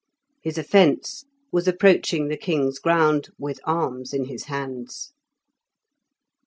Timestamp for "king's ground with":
2.35-3.59